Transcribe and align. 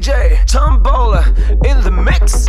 DJ 0.00 0.38
Tombola 0.46 1.22
in 1.66 1.82
the 1.82 1.90
mix. 1.90 2.48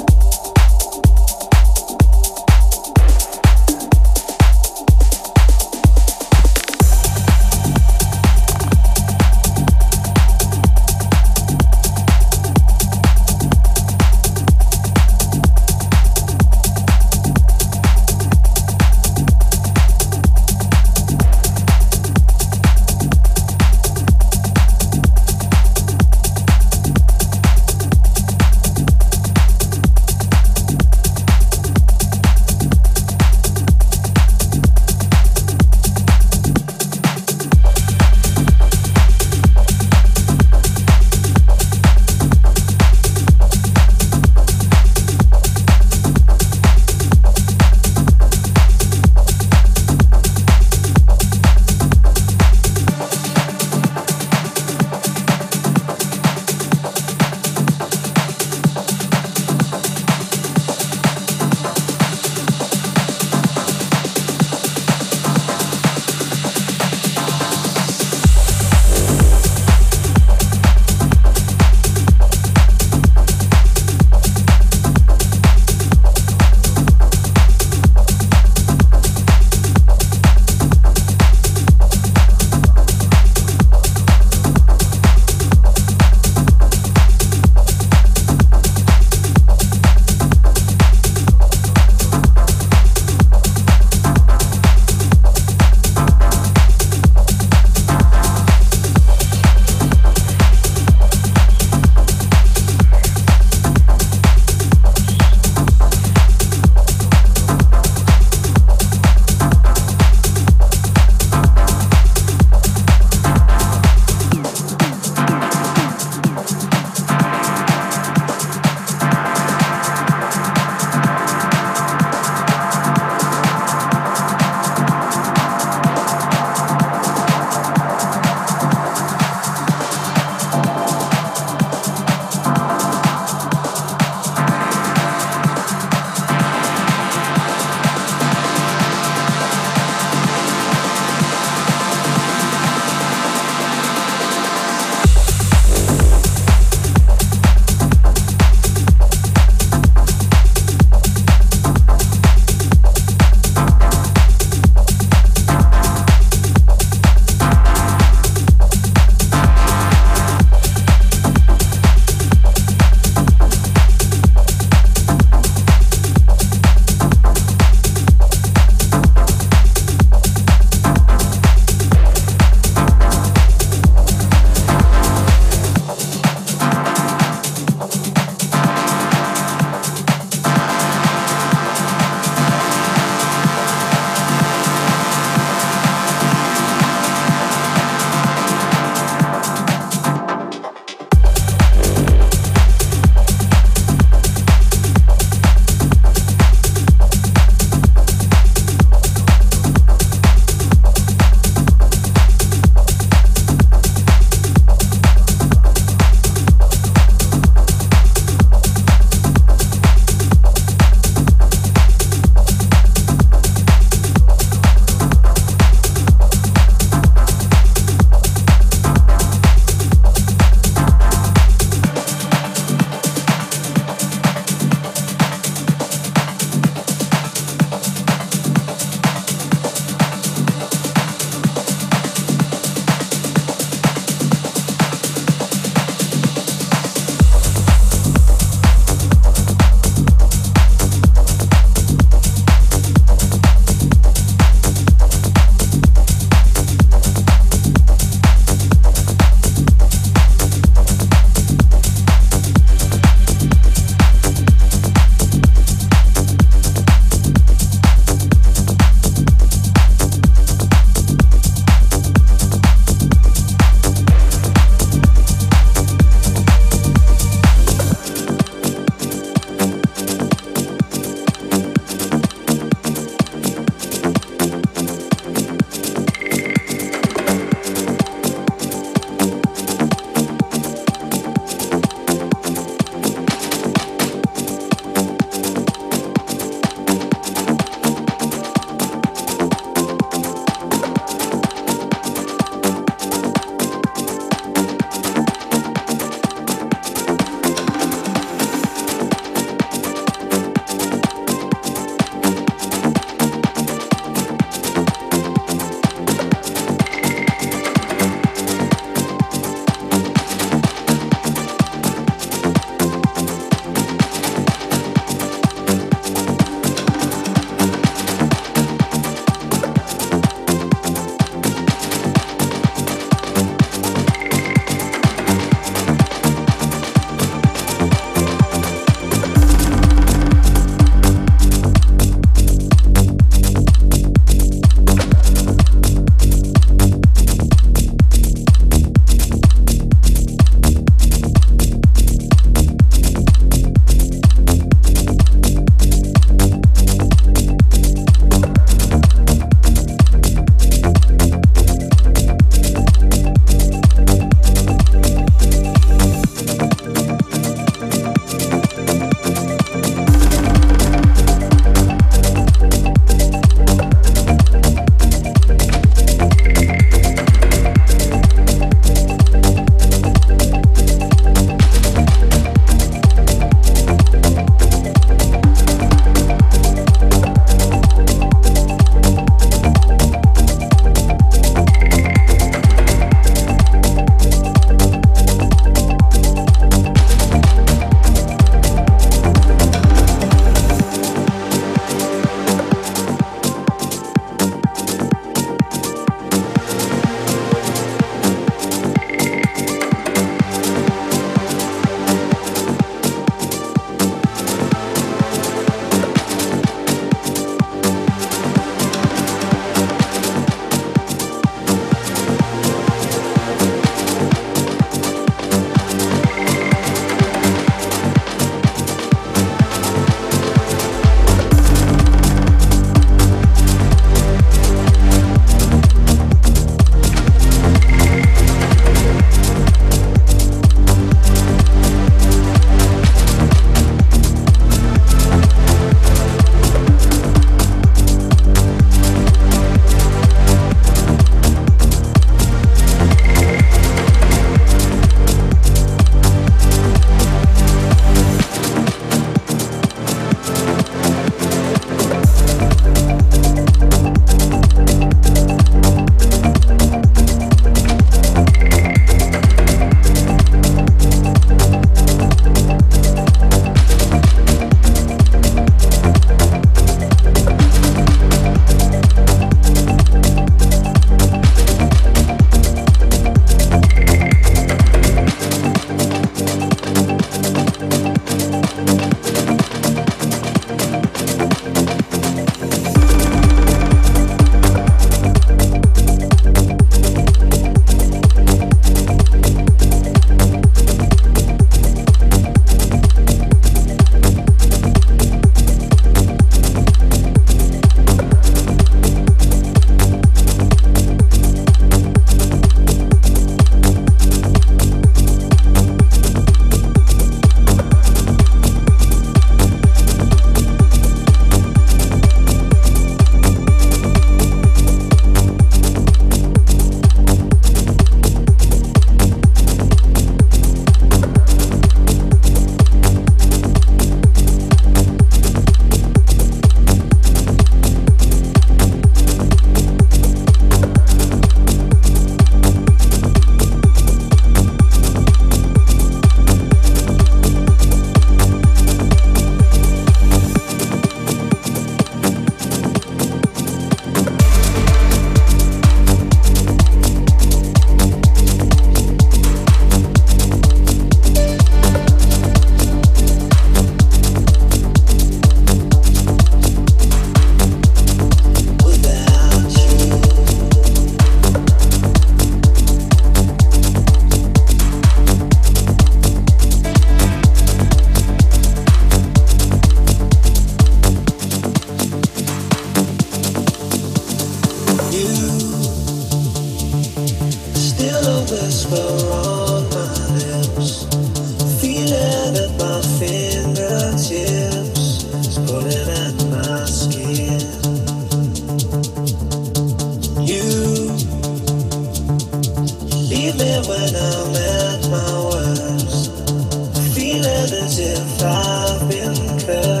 as 597.81 597.97
if 597.99 598.43
I've 598.43 599.09
been 599.09 599.59
cursed. 599.59 600.00